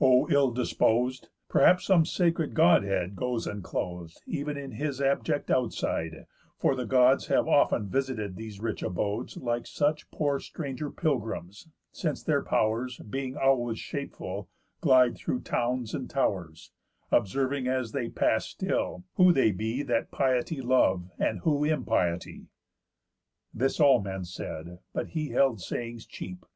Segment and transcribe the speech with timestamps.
[0.00, 1.28] O ill dispos'd!
[1.48, 6.24] Perhaps some sacred Godhead goes enclos'd Ev'n in his abject outside;
[6.56, 12.22] for the Gods Have often visited these rich abodes Like such poor stranger pilgrims, since
[12.22, 14.48] their pow'rs (Being always shapeful)
[14.80, 16.70] glide through towns and tow'rs,
[17.10, 22.46] Observing, as they pass still, who they be That piety love, and who impiety."
[23.52, 26.46] This all men said, but he held sayings cheap.